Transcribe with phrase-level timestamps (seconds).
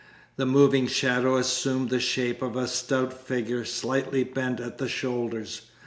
[0.35, 5.67] The moving shadow assumed the shape of a stout figure, slightly bent at the shoulders.